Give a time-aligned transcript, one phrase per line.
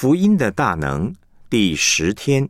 [0.00, 1.12] 福音的大能
[1.50, 2.48] 第十天，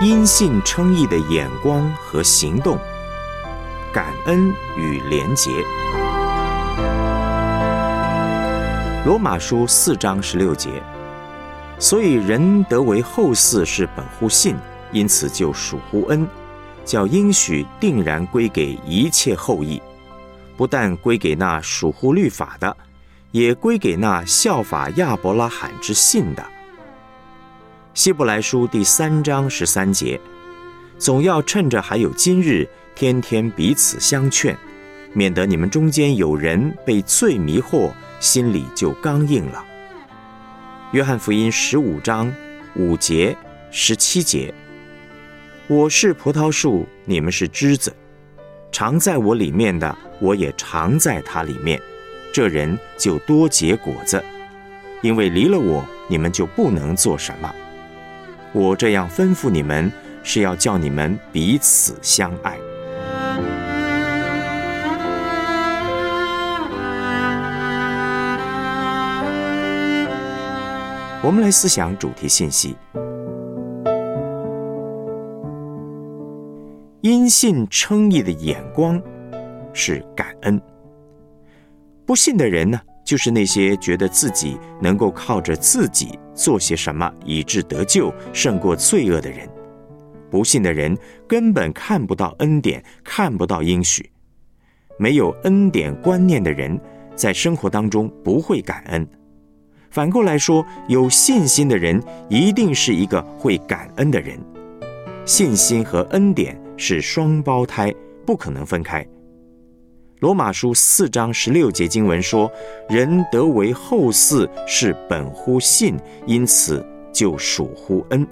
[0.00, 2.76] 因信称义的眼光和行动，
[3.92, 5.52] 感恩与廉洁。
[9.06, 10.82] 罗马书四章十六节，
[11.78, 14.56] 所以人得为后嗣是本乎信，
[14.90, 16.26] 因此就属乎恩，
[16.84, 19.80] 叫应许定然归给一切后裔，
[20.56, 22.76] 不但归给那属乎律法的。
[23.32, 26.44] 也归给那效法亚伯拉罕之信的。
[27.94, 30.20] 希伯来书第三章十三节，
[30.98, 34.56] 总要趁着还有今日，天天彼此相劝，
[35.14, 37.90] 免得你们中间有人被罪迷惑，
[38.20, 39.64] 心里就刚硬了。
[40.92, 42.30] 约翰福音十五章
[42.76, 43.34] 五节、
[43.70, 44.52] 十七节，
[45.68, 47.94] 我是葡萄树，你们是枝子，
[48.70, 51.80] 常在我里面的，我也常在它里面。
[52.32, 54.24] 这人就多结果子，
[55.02, 57.54] 因为离了我，你们就不能做什么。
[58.52, 62.56] 我这样吩咐你们，是要叫你们彼此相爱。
[71.22, 72.76] 我们来思想主题信息：
[77.02, 79.00] 因信称义的眼光
[79.74, 80.60] 是感恩。
[82.04, 89.48] 不信的人呢，就是那些觉得自己能够靠着自己做些什么以致得救，胜过罪恶的人。
[90.30, 90.96] 不信的人
[91.28, 94.10] 根本看不到恩典，看不到应许。
[94.98, 96.78] 没有恩典观念的人，
[97.14, 99.06] 在生活当中不会感恩。
[99.90, 104.38] 反过来说，有信心的人一定是一个会感恩的人。
[105.24, 107.94] 信心和恩典是双胞胎，
[108.26, 109.06] 不可能分开。
[110.22, 112.48] 罗马书四章十六节经文说
[112.88, 118.24] ：“人得为后嗣，是本乎信，因此就属乎恩。”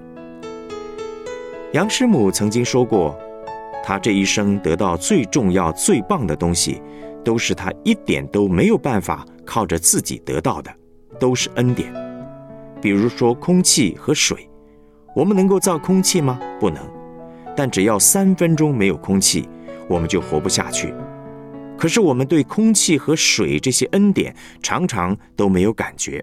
[1.75, 3.19] 杨师母曾经说过，
[3.83, 6.81] 他这一生得到最重要、最棒的东西，
[7.25, 10.73] 都是他一点都没有办法靠着自己得到的，
[11.19, 11.93] 都是恩典。
[12.81, 14.49] 比如说空气和水，
[15.17, 16.39] 我们能够造空气吗？
[16.61, 16.81] 不能。
[17.57, 19.49] 但只要三分钟没有空气，
[19.89, 20.95] 我们就活不下去。
[21.81, 26.23] 可是我们对空气和水这些恩典常常都没有感觉。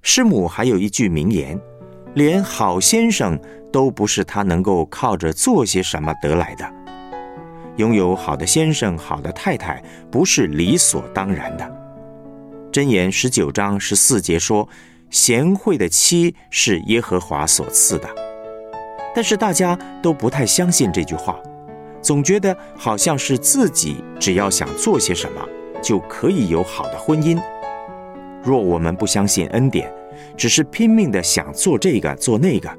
[0.00, 1.60] 师母还有一句名言
[2.14, 3.36] ：“连好先生
[3.72, 6.72] 都不是他能够靠着做些什么得来的。
[7.78, 11.68] 拥有好的先生、好的太太不是理所当然的。”
[12.70, 14.68] 箴言十九章十四节说
[15.10, 18.08] ：“贤惠的妻是耶和华所赐的。”
[19.12, 21.36] 但是大家都不太相信这句话。
[22.04, 25.40] 总觉得好像是自己只要想做些什么，
[25.82, 27.40] 就可以有好的婚姻。
[28.42, 29.90] 若我们不相信恩典，
[30.36, 32.70] 只是拼命的想做这个做那个，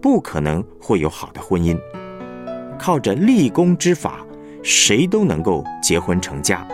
[0.00, 1.78] 不可能会有好的婚姻。
[2.78, 4.24] 靠着立功之法，
[4.62, 6.66] 谁都能够结婚成家，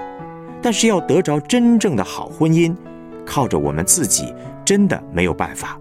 [0.63, 2.73] 但是要得着真正的好婚姻，
[3.27, 4.33] 靠着我们自己
[4.65, 5.77] 真的没有办法。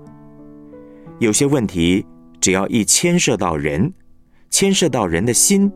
[1.19, 2.03] 有些问题，
[2.41, 3.93] 只要一牵涉到人，
[4.49, 5.71] 牵涉到人的心。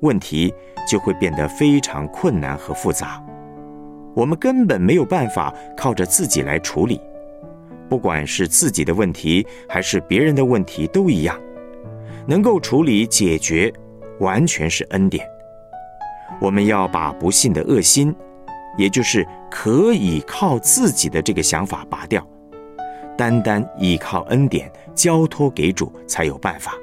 [0.00, 0.52] 问题
[0.88, 3.22] 就会变得非常困难和复杂，
[4.14, 7.00] 我们根本没有办法靠着自己来处理，
[7.88, 11.38] 不管是自己的问题还是别人的问题都一样，
[12.26, 13.72] 能够处理解决，
[14.20, 15.26] 完全是恩典。
[16.40, 18.14] 我们要把不幸的恶心，
[18.76, 22.26] 也就是可以靠自己的这个想法拔掉，
[23.16, 26.74] 单单依靠恩典交托给主才有办法。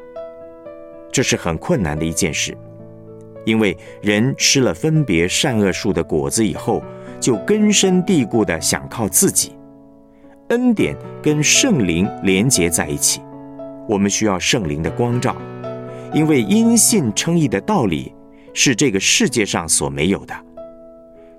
[1.11, 2.57] 这是很困难的一件事。
[3.45, 6.81] 因为人吃了分别善恶树的果子以后，
[7.19, 9.53] 就根深蒂固的想靠自己。
[10.49, 13.21] 恩典跟圣灵连结在一起，
[13.87, 15.35] 我们需要圣灵的光照，
[16.13, 18.13] 因为因信称义的道理
[18.53, 20.35] 是这个世界上所没有的。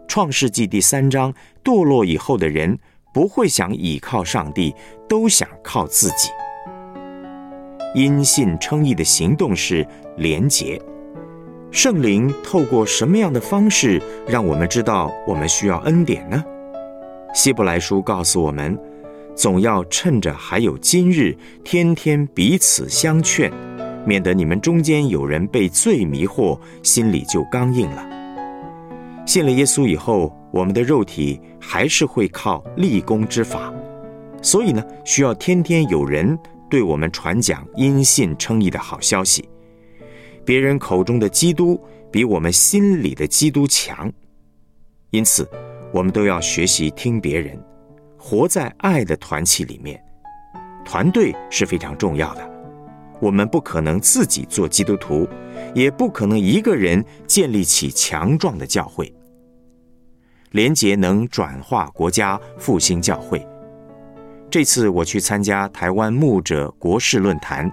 [0.08, 1.32] 创世纪第三章，
[1.62, 2.78] 堕落以后的人
[3.12, 4.74] 不会想倚靠上帝，
[5.08, 6.30] 都想靠自己。
[7.94, 9.86] 因信称义的行动是
[10.16, 10.80] 连结。
[11.74, 16.40] 圣灵透过什么样的方式让我们知道我们需要恩典呢？
[17.34, 18.78] 希伯来书告诉我们，
[19.34, 23.52] 总要趁着还有今日，天天彼此相劝，
[24.06, 28.06] 免得你们中间有人被罪迷惑，心里就刚硬了。
[29.26, 33.74] 信了耶稣以后，我们的肉体还是会靠立功之法，
[34.40, 36.38] 所以呢，需要天天有人
[36.70, 39.48] 对我们传讲因信称义的好消息。
[40.44, 41.80] 别人口中的基督
[42.12, 44.12] 比我们心里的基督强，
[45.10, 45.48] 因此，
[45.92, 47.58] 我们都要学习听别人，
[48.18, 50.00] 活在爱的团契里面。
[50.84, 52.50] 团队是非常重要的。
[53.20, 55.26] 我们不可能自己做基督徒，
[55.74, 59.10] 也不可能一个人建立起强壮的教会。
[60.50, 63.44] 廉洁能转化国家，复兴教会。
[64.50, 67.70] 这次我去参加台湾牧者国事论坛，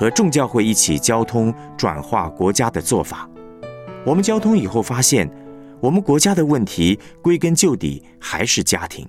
[0.00, 3.28] 和众教会一起交通转化国家的做法。
[4.06, 5.30] 我们交通以后发现，
[5.78, 9.06] 我们国家的问题归根究底还是家庭，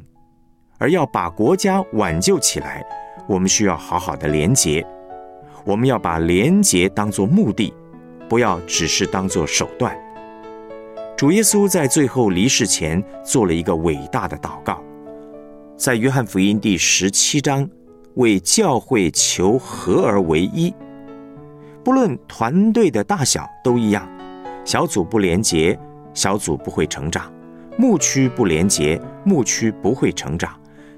[0.80, 2.84] 而要把国家挽救起来，
[3.26, 4.86] 我们需要好好的廉洁。
[5.64, 7.74] 我们要把廉洁当作目的，
[8.28, 9.98] 不要只是当作手段。
[11.16, 14.84] 主耶稣在最后离世前做了一个伟大的祷告，
[15.78, 17.70] 在约翰福音第十七章，
[18.16, 20.74] 为教会求合而为一。
[21.84, 24.08] 不论团队的大小都一样，
[24.64, 25.78] 小组不廉洁，
[26.14, 27.24] 小组不会成长；
[27.78, 30.52] 牧区不廉洁，牧区不会成长；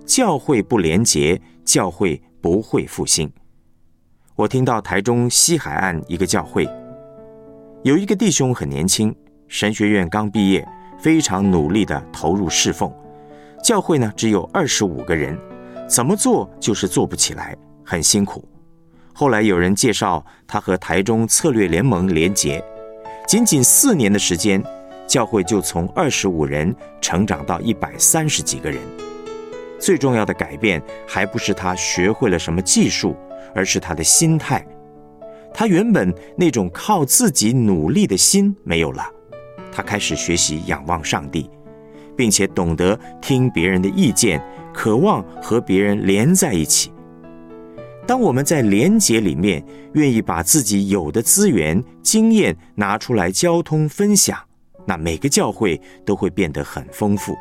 [0.05, 3.31] 教会不廉洁，教会不会复兴。
[4.35, 6.67] 我听到台中西海岸一个教会，
[7.83, 9.15] 有一个弟兄很年轻，
[9.47, 10.67] 神学院刚毕业，
[10.99, 12.91] 非常努力的投入侍奉。
[13.63, 15.39] 教会呢只有二十五个人，
[15.93, 17.55] 怎么做就是做不起来，
[17.85, 18.43] 很辛苦。
[19.13, 22.63] 后来有人介绍他和台中策略联盟连结，
[23.27, 24.59] 仅仅四年的时间，
[25.05, 28.81] 教会就从二十五人成长到一百三十几个人。
[29.79, 33.15] 最重要的改变还不是他学会了什么技术。
[33.55, 34.65] 而是他的心态，
[35.53, 39.07] 他原本那种靠自己努力的心没有了，
[39.71, 41.47] 他开始学习仰望上帝，
[42.17, 44.43] 并且懂得听别人的意见，
[44.73, 46.91] 渴望和别人连在一起。
[48.05, 54.37] 当我们在连结里面愿意把自己有的资源、经验拿出来交通分享，
[54.85, 57.33] 那每个教会都会变得很丰富。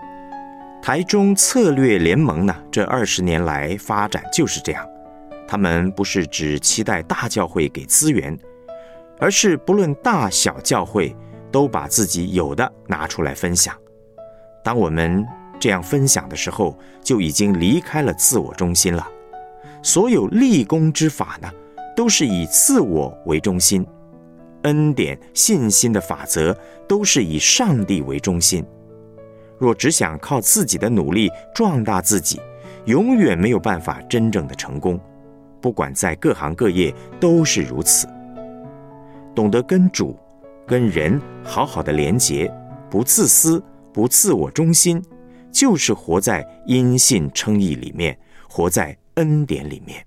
[0.81, 4.87] 台中策略联盟呢，这二十年来发展就是这样。
[5.49, 8.38] 他们不是只期待大教会给资源，
[9.19, 11.14] 而是不论大小教会
[11.50, 13.75] 都把自己有的拿出来分享。
[14.64, 15.26] 当我们
[15.62, 19.09] 这样分享的时候，就已经离开了自我中心了。
[19.81, 21.49] 所有立功之法呢，
[21.94, 23.85] 都是以自我为中心；
[24.62, 26.53] 恩典、信心的法则
[26.88, 28.64] 都是以上帝为中心。
[29.56, 32.41] 若只想靠自己的努力壮大自己，
[32.87, 34.99] 永远没有办法真正的成功。
[35.61, 38.09] 不管在各行各业都是如此。
[39.32, 40.19] 懂得跟主、
[40.67, 42.53] 跟人好好的连结，
[42.91, 43.62] 不自私、
[43.93, 45.00] 不自我中心，
[45.52, 48.19] 就是活在因信称义里面，
[48.49, 50.04] 活在恩典里面。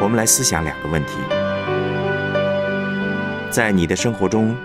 [0.00, 1.12] 我们来思想两个问题：
[3.50, 4.56] 在你的生活中，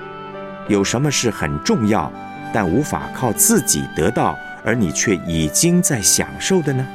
[0.67, 2.11] 有什么是很重要，
[2.53, 4.37] 但无法靠自己得到？
[4.63, 6.87] 而你却已经在享受的呢？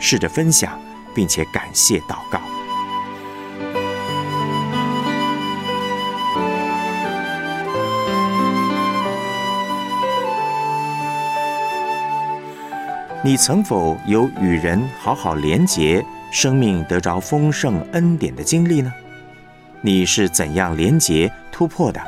[0.00, 0.80] 试着分享，
[1.14, 2.40] 并且感谢祷告。
[13.24, 18.92] 你曾否有与人好好连结、生命得着丰盛恩典的经历呢？
[19.80, 21.98] 你是怎样连结突破的？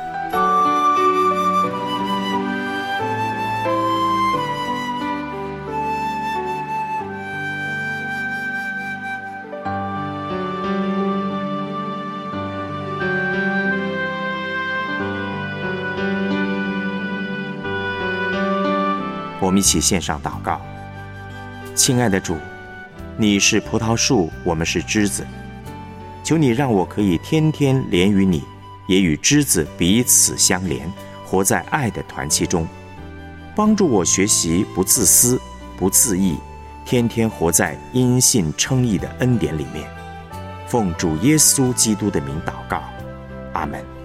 [19.39, 20.61] 我们一起献上祷告，
[21.77, 22.35] 亲爱的主，
[23.17, 25.23] 你是葡萄树，我们是枝子，
[26.23, 28.43] 求你让我可以天天连于你，
[28.87, 30.91] 也与枝子彼此相连，
[31.23, 32.67] 活在爱的团契中，
[33.55, 35.39] 帮助我学习不自私、
[35.77, 36.35] 不自义，
[36.83, 39.87] 天天活在因信称义的恩典里面。
[40.65, 42.81] 奉主耶稣基督的名祷告，
[43.53, 43.96] 阿门。